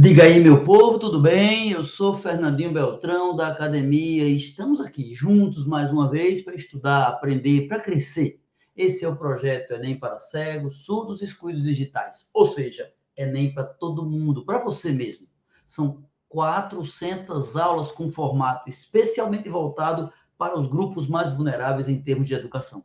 [0.00, 1.72] Diga aí, meu povo, tudo bem?
[1.72, 7.08] Eu sou Fernandinho Beltrão, da academia, e estamos aqui juntos mais uma vez para estudar,
[7.08, 8.40] aprender, para crescer.
[8.76, 13.64] Esse é o projeto Enem para cegos, surdos e excluídos digitais, ou seja, Enem para
[13.64, 15.26] todo mundo, para você mesmo.
[15.66, 22.34] São 400 aulas com formato especialmente voltado para os grupos mais vulneráveis em termos de
[22.34, 22.84] educação.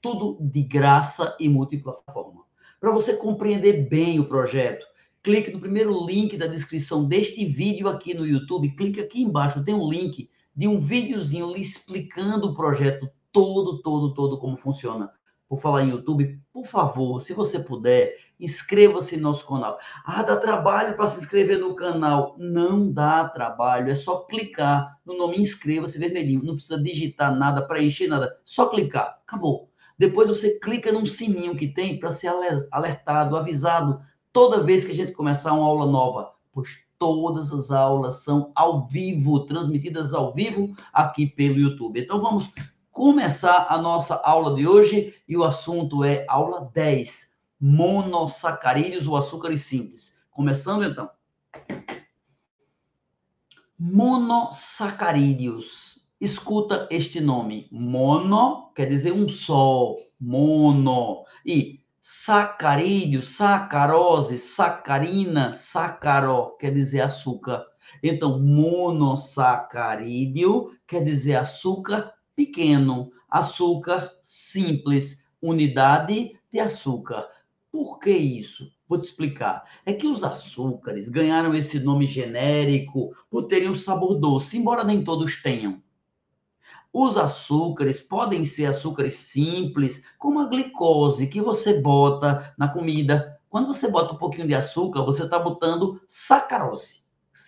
[0.00, 2.44] Tudo de graça e multiplataforma.
[2.80, 4.91] Para você compreender bem o projeto,
[5.22, 8.74] clique no primeiro link da descrição deste vídeo aqui no YouTube.
[8.74, 14.12] Clique aqui embaixo, tem um link de um videozinho lhe explicando o projeto todo, todo,
[14.12, 15.10] todo como funciona.
[15.48, 19.78] Por falar em YouTube, por favor, se você puder, inscreva-se no nosso canal.
[20.04, 22.34] Ah, dá trabalho para se inscrever no canal.
[22.38, 26.42] Não dá trabalho, é só clicar no nome inscreva-se vermelhinho.
[26.42, 29.20] Não precisa digitar nada, preencher nada, só clicar.
[29.26, 29.70] Acabou.
[29.98, 32.32] Depois você clica num sininho que tem para ser
[32.70, 34.00] alertado, avisado
[34.32, 38.86] toda vez que a gente começar uma aula nova, pois todas as aulas são ao
[38.86, 42.00] vivo, transmitidas ao vivo aqui pelo YouTube.
[42.00, 42.48] Então vamos
[42.90, 49.62] começar a nossa aula de hoje e o assunto é aula 10, monossacarídeos ou açúcares
[49.62, 50.22] simples.
[50.30, 51.10] Começando então.
[53.78, 56.08] Monossacarídeos.
[56.20, 57.68] Escuta este nome.
[57.72, 59.96] Mono quer dizer um só.
[60.20, 61.24] Mono.
[61.44, 67.64] E sacarídeo, sacarose, sacarina, sacaró, quer dizer açúcar.
[68.02, 77.28] Então, monossacarídeo quer dizer açúcar pequeno, açúcar simples, unidade de açúcar.
[77.70, 78.72] Por que isso?
[78.88, 79.62] Vou te explicar.
[79.86, 85.04] É que os açúcares ganharam esse nome genérico por terem um sabor doce, embora nem
[85.04, 85.80] todos tenham.
[86.92, 93.40] Os açúcares podem ser açúcares simples, como a glicose que você bota na comida.
[93.48, 97.00] Quando você bota um pouquinho de açúcar, você está botando sacarose.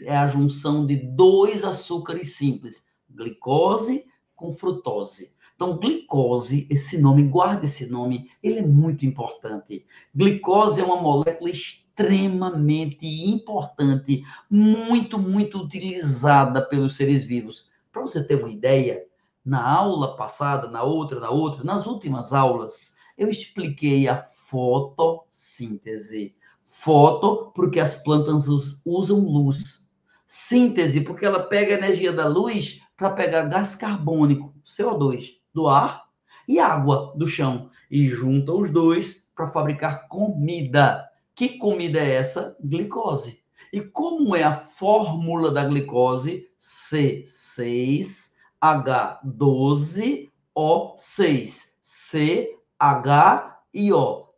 [0.03, 5.34] É a junção de dois açúcares simples, glicose com frutose.
[5.55, 9.86] Então, glicose, esse nome, guarda esse nome, ele é muito importante.
[10.14, 17.70] Glicose é uma molécula extremamente importante, muito, muito utilizada pelos seres vivos.
[17.92, 19.05] Para você ter uma ideia,
[19.45, 26.35] na aula passada, na outra, na outra, nas últimas aulas, eu expliquei a fotossíntese.
[26.67, 28.47] Foto, porque as plantas
[28.85, 29.89] usam luz.
[30.27, 36.05] Síntese, porque ela pega a energia da luz para pegar gás carbônico, CO2, do ar
[36.49, 41.09] e água do chão e junta os dois para fabricar comida.
[41.35, 42.57] Que comida é essa?
[42.63, 43.45] Glicose.
[43.73, 46.49] E como é a fórmula da glicose?
[46.61, 48.23] C6
[48.64, 52.48] H12O6, CHIO,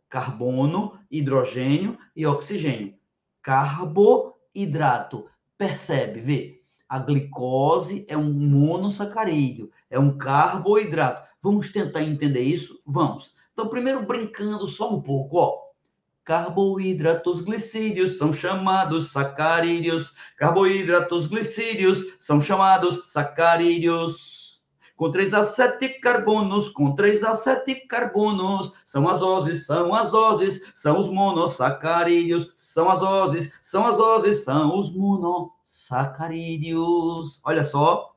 [0.09, 2.93] carbono, hidrogênio e oxigênio.
[3.41, 5.29] Carboidrato.
[5.57, 6.61] Percebe, vê?
[6.89, 11.25] A glicose é um monossacarídeo, é um carboidrato.
[11.41, 12.81] Vamos tentar entender isso?
[12.85, 13.33] Vamos.
[13.53, 15.66] Então, primeiro brincando só um pouco, ó.
[16.27, 20.13] Carboidratos glicídios são chamados sacarídeos.
[20.35, 24.61] Carboidratos glicídios são chamados sacarídeos.
[24.97, 30.13] Com 3 a 7 carbonos, com 3 a 7 carbonos, são as oses, são as
[30.13, 37.39] oses, são os monossacarídeos, são as oses, são as oses, são os monossacarídeos.
[37.45, 38.13] Olha só,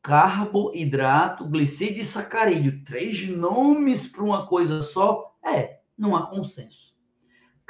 [0.00, 2.84] carboidrato, glicídio e sacarídeo.
[2.84, 5.34] Três nomes para uma coisa só?
[5.44, 6.89] É, não há consenso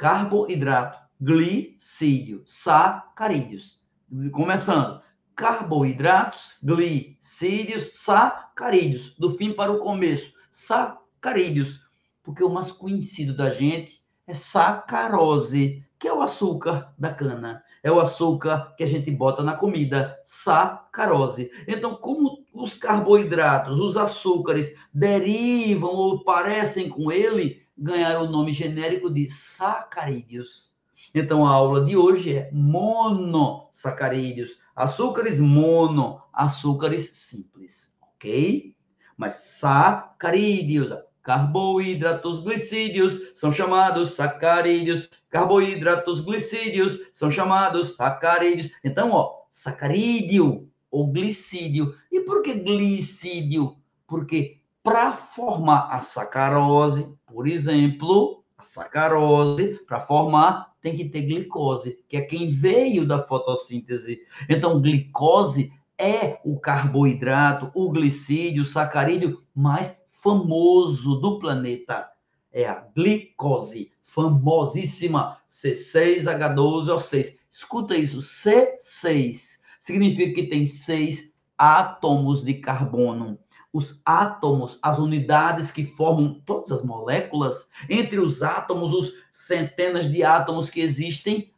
[0.01, 3.83] carboidrato, glicídio, sacarídeos.
[4.31, 4.99] Começando,
[5.35, 9.15] carboidratos, glicídios, sacarídeos.
[9.19, 11.85] Do fim para o começo, sacarídeos.
[12.23, 17.63] Porque o mais conhecido da gente é sacarose, que é o açúcar da cana.
[17.83, 21.51] É o açúcar que a gente bota na comida, sacarose.
[21.67, 29.09] Então, como os carboidratos, os açúcares derivam ou parecem com ele, ganharam o nome genérico
[29.09, 30.77] de sacarídeos.
[31.13, 38.75] Então, a aula de hoje é monossacarídeos, açúcares mono, açúcares simples, ok?
[39.17, 40.93] Mas sacarídeos,
[41.23, 48.69] carboidratos glicídios são chamados sacarídeos, carboidratos glicídios são chamados sacarídeos.
[48.83, 51.95] Então, ó, sacarídeo ou glicídio.
[52.11, 53.75] E por que glicídio?
[54.07, 61.99] Porque para formar a sacarose, por exemplo, a sacarose, para formar, tem que ter glicose,
[62.07, 64.21] que é quem veio da fotossíntese.
[64.49, 72.09] Então, glicose é o carboidrato, o glicídio, o sacarídeo mais famoso do planeta.
[72.51, 73.93] É a glicose.
[74.03, 77.37] famosíssima C6H12O6.
[77.49, 83.37] Escuta isso, C6 significa que tem seis átomos de carbono.
[83.73, 90.23] Os átomos, as unidades que formam todas as moléculas, entre os átomos, os centenas de
[90.23, 91.53] átomos que existem,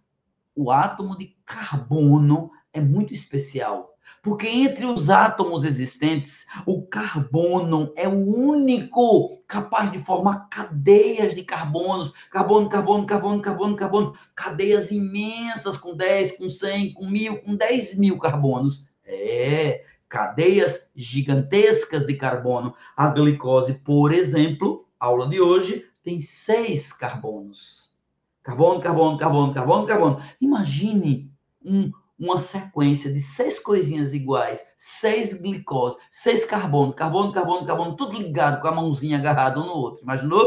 [0.55, 3.93] o átomo de carbono é muito especial
[4.23, 11.43] porque entre os átomos existentes, o carbono é o único capaz de formar cadeias de
[11.43, 12.13] carbonos.
[12.31, 14.13] Carbono, carbono, carbono, carbono, carbono.
[14.33, 18.85] Cadeias imensas com 10, com 100, com 1000, com 10 mil carbonos.
[19.05, 19.83] É,
[20.13, 22.75] cadeias gigantescas de carbono.
[22.95, 27.97] A glicose, por exemplo, aula de hoje, tem seis carbonos.
[28.43, 30.21] Carbono, carbono, carbono, carbono, carbono.
[30.39, 31.31] Imagine
[31.65, 38.15] um uma sequência de seis coisinhas iguais, seis glicose, seis carbono, carbono, carbono, carbono, tudo
[38.15, 40.03] ligado com a mãozinha agarrada um no outro.
[40.03, 40.45] Imaginou?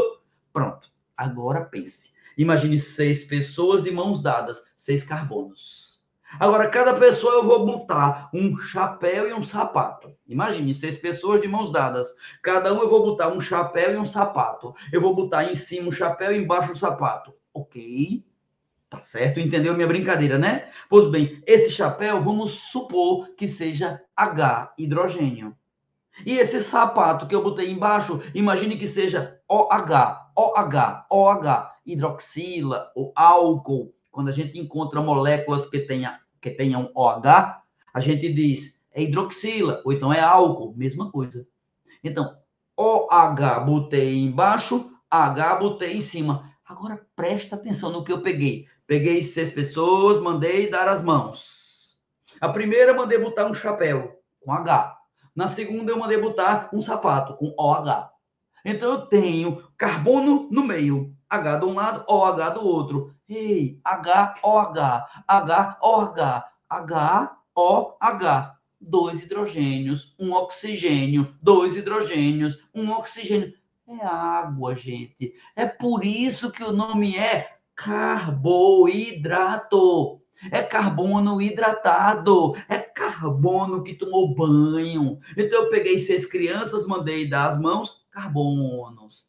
[0.53, 0.89] Pronto.
[1.15, 2.13] Agora pense.
[2.37, 5.86] Imagine seis pessoas de mãos dadas, seis carbonos.
[6.39, 10.13] Agora, cada pessoa eu vou botar um chapéu e um sapato.
[10.27, 12.07] Imagine seis pessoas de mãos dadas.
[12.43, 14.75] Cada um eu vou botar um chapéu e um sapato.
[14.91, 17.33] Eu vou botar em cima o chapéu e embaixo o sapato.
[17.53, 18.25] Ok?
[18.89, 19.39] Tá certo?
[19.39, 20.69] Entendeu minha brincadeira, né?
[20.89, 25.55] Pois bem, esse chapéu, vamos supor que seja H, hidrogênio.
[26.25, 33.13] E esse sapato que eu botei embaixo, imagine que seja OH, OH, OH, hidroxila ou
[33.15, 33.93] álcool.
[34.17, 37.61] Quando a gente encontra moléculas que, tenha, que tenham OH,
[37.93, 41.47] a gente diz é hidroxila, ou então é álcool, mesma coisa.
[42.03, 42.35] Então,
[42.75, 46.51] OH botei embaixo, H botei em cima.
[46.65, 48.65] Agora presta atenção no que eu peguei.
[48.87, 51.99] Peguei seis pessoas, mandei dar as mãos.
[52.41, 54.97] A primeira mandei botar um chapéu com H.
[55.35, 58.09] Na segunda eu mandei botar um sapato com OH.
[58.65, 63.16] Então eu tenho carbono no meio, H de um lado, OH do outro.
[63.29, 68.57] Ei, H, OH, H, OH, H, OH.
[68.79, 73.51] Dois hidrogênios, um oxigênio, dois hidrogênios, um oxigênio.
[73.87, 75.33] É água, gente.
[75.55, 79.01] É por isso que o nome é carboidrato.
[80.51, 85.17] É carbono hidratado, é carbono que tomou banho.
[85.35, 89.26] Então eu peguei seis crianças, mandei dar as mãos, carbonos.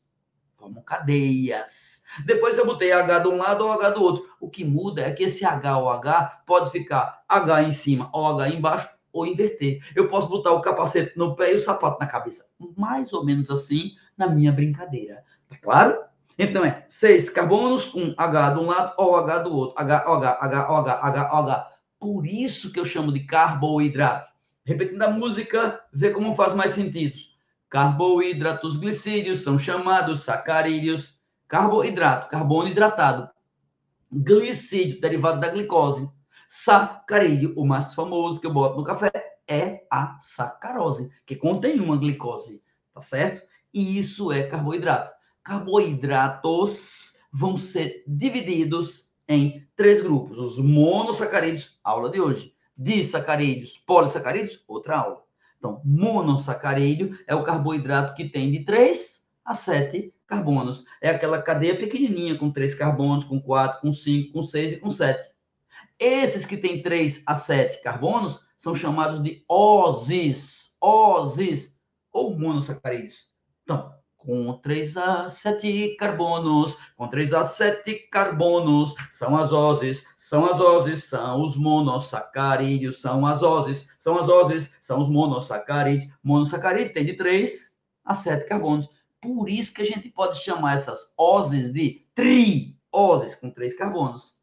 [0.68, 2.02] Formam cadeias.
[2.26, 4.28] Depois eu botei H de um lado ou H do outro.
[4.38, 8.26] O que muda é que esse H ou H pode ficar H em cima ou
[8.26, 9.80] H embaixo ou inverter.
[9.96, 12.44] Eu posso botar o capacete no pé e o sapato na cabeça.
[12.76, 15.24] Mais ou menos assim na minha brincadeira.
[15.48, 15.98] Tá claro?
[16.38, 19.74] Então é seis carbonos com H de um lado, OH do outro.
[19.78, 21.66] H, OH, H, OH, H, OH.
[21.98, 24.30] Por isso que eu chamo de carboidrato.
[24.64, 27.16] Repetindo a música, vê como faz mais sentido.
[27.68, 31.18] Carboidratos glicídios são chamados sacarídeos.
[31.46, 33.28] Carboidrato, carbono hidratado.
[34.10, 36.10] Glicídio, derivado da glicose.
[36.48, 39.10] Sacarídeo, o mais famoso que eu boto no café,
[39.46, 42.62] é a sacarose, que contém uma glicose,
[42.92, 43.46] tá certo?
[43.72, 45.18] E isso é carboidrato
[45.48, 54.98] carboidratos vão ser divididos em três grupos: os monossacarídeos, aula de hoje, disacarídeos, polissacarídeos, outra
[54.98, 55.24] aula.
[55.58, 60.84] Então, monossacarídeo é o carboidrato que tem de 3 a 7 carbonos.
[61.00, 64.90] É aquela cadeia pequenininha com 3 carbonos, com 4, com 5, com 6 e com
[64.90, 65.26] 7.
[65.98, 71.76] Esses que têm 3 a 7 carbonos são chamados de OSIS, OSIS,
[72.12, 73.26] ou monossacarídeos.
[73.64, 80.44] Então, com 3 a 7 carbonos, com 3 a 7 carbonos, são as oses, são
[80.44, 86.12] as oses, são os monossacarídeos, são as oses, são as oses, são os monossacarídeos.
[86.22, 88.88] Monossacarídeo tem de 3 a 7 carbonos.
[89.20, 94.36] Por isso que a gente pode chamar essas oses de trioses, com 3 carbonos.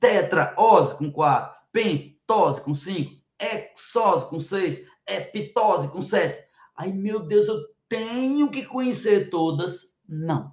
[0.00, 1.54] Tetraose, com 4.
[1.70, 3.22] Pentose, com 5.
[3.38, 4.84] Hexose, com 6.
[5.06, 6.44] Epitose, com 7.
[6.76, 9.96] Ai, meu Deus, eu tenho que conhecer todas?
[10.08, 10.52] Não.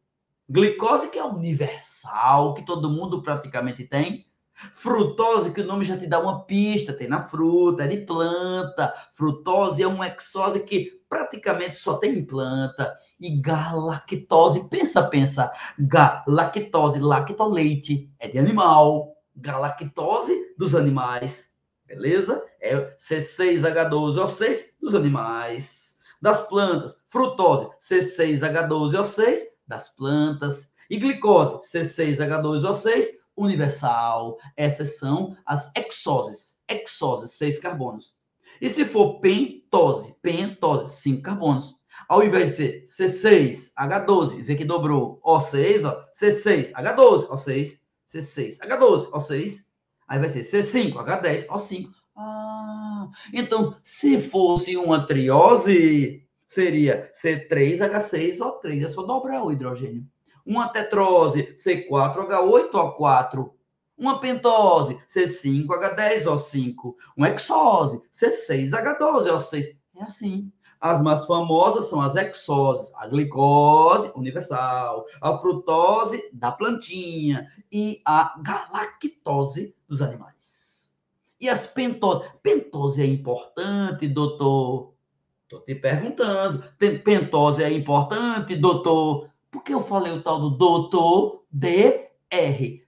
[0.49, 4.25] Glicose que é universal, que todo mundo praticamente tem.
[4.53, 8.93] Frutose, que o nome já te dá uma pista, tem na fruta, é de planta.
[9.13, 12.93] Frutose é uma exose que praticamente só tem em planta.
[13.17, 15.49] E galactose, pensa, pensa.
[15.79, 19.10] Galactose, lactoleite, é de animal.
[19.35, 22.45] Galactose dos animais, beleza?
[22.59, 25.99] É C6H12O6 dos animais.
[26.21, 30.71] Das plantas, frutose, C6H12O6 das plantas.
[30.89, 34.37] E glicose, C6H12O6 universal.
[34.55, 36.61] Essas são as exoses.
[36.67, 38.15] Exoses, seis carbonos.
[38.61, 41.75] E se for pentose, pentose, cinco carbonos.
[42.07, 47.79] Ao invés de ser C6H12, vê que dobrou O6, ó, C6H12, O6,
[48.13, 49.65] C6H12, O6.
[50.07, 51.89] Aí vai ser C5H10, O5.
[52.15, 58.85] Ah, então, se fosse uma triose, seria C3H6O3.
[58.85, 60.05] É só dobrar o hidrogênio
[60.45, 63.51] uma tetrose, C4H8O4,
[63.97, 69.77] uma pentose, C5H10O5, uma hexose, C6H12O6.
[69.97, 70.51] É assim.
[70.81, 78.33] As mais famosas são as exoses, a glicose universal, a frutose da plantinha e a
[78.41, 80.91] galactose dos animais.
[81.39, 82.27] E as pentoses?
[82.41, 84.95] Pentose é importante, doutor?
[85.43, 86.63] Estou te perguntando.
[87.03, 89.29] Pentose é importante, doutor?
[89.51, 92.09] Por que eu falei o tal do doutor DR?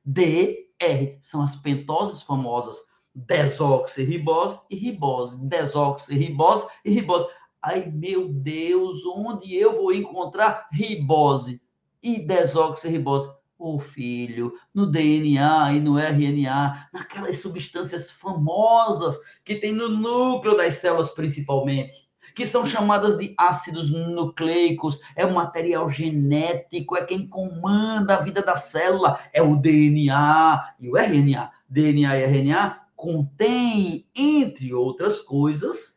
[0.03, 2.77] DR são as pentoses famosas
[3.15, 7.27] desoxirribose e ribose, desoxirribose e ribose.
[7.65, 11.61] Ai, meu Deus, onde eu vou encontrar ribose
[12.03, 13.29] e desoxirribose?
[13.57, 20.57] Ô oh, filho, no DNA e no RNA, naquelas substâncias famosas que tem no núcleo
[20.57, 27.27] das células principalmente que são chamadas de ácidos nucleicos, é o material genético, é quem
[27.27, 31.51] comanda a vida da célula, é o DNA e o RNA.
[31.69, 35.92] DNA e RNA contém, entre outras coisas,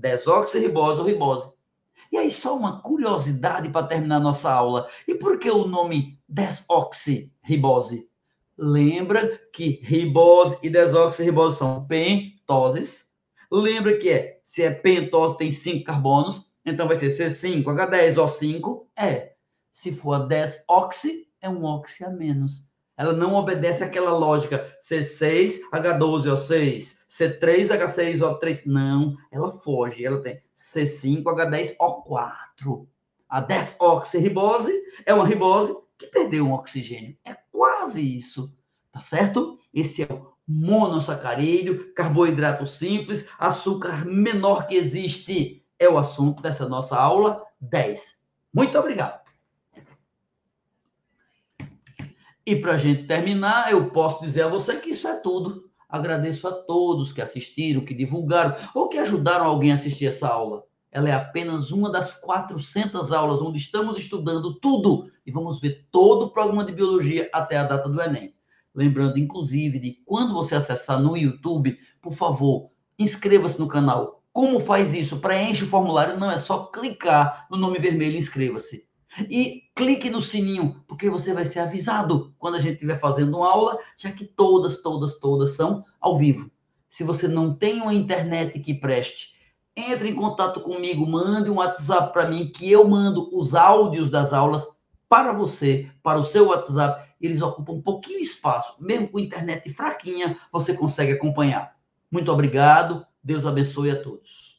[0.00, 1.52] desoxirribose ou ribose.
[2.10, 4.88] E aí, só uma curiosidade para terminar nossa aula.
[5.06, 8.08] E por que o nome desoxirribose?
[8.58, 13.10] Lembra que ribose e desoxirribose são pentoses,
[13.50, 18.86] Lembra que é, se é pentose tem 5 carbonos, então vai ser C5H10O5.
[18.96, 19.32] É.
[19.72, 22.69] Se for 10-oxi, é um oxi a menos.
[23.00, 28.66] Ela não obedece àquela lógica C6H12O6, C3H6O3.
[28.66, 30.04] Não, ela foge.
[30.04, 32.86] Ela tem C5H10O4.
[33.26, 34.70] A 10-oxirribose
[35.06, 37.16] é uma ribose que perdeu um oxigênio.
[37.24, 38.54] É quase isso.
[38.92, 39.58] Tá certo?
[39.72, 45.64] Esse é o monossacarídeo, carboidrato simples, açúcar menor que existe.
[45.78, 48.20] É o assunto dessa nossa aula 10.
[48.52, 49.19] Muito obrigado.
[52.46, 55.70] E para a gente terminar, eu posso dizer a você que isso é tudo.
[55.88, 60.62] Agradeço a todos que assistiram, que divulgaram ou que ajudaram alguém a assistir essa aula.
[60.92, 66.26] Ela é apenas uma das 400 aulas onde estamos estudando tudo e vamos ver todo
[66.26, 68.34] o programa de biologia até a data do Enem.
[68.74, 74.22] Lembrando, inclusive, de quando você acessar no YouTube, por favor, inscreva-se no canal.
[74.32, 75.18] Como faz isso?
[75.18, 78.88] Preenche o formulário, não é só clicar no nome vermelho inscreva-se.
[79.28, 83.50] E clique no sininho, porque você vai ser avisado quando a gente estiver fazendo uma
[83.50, 86.50] aula, já que todas, todas, todas são ao vivo.
[86.88, 89.34] Se você não tem uma internet que preste,
[89.76, 94.32] entre em contato comigo, mande um WhatsApp para mim que eu mando os áudios das
[94.32, 94.66] aulas
[95.08, 98.76] para você, para o seu WhatsApp eles ocupam um pouquinho espaço.
[98.80, 101.76] Mesmo com internet fraquinha, você consegue acompanhar.
[102.10, 103.06] Muito obrigado.
[103.22, 104.49] Deus abençoe a todos.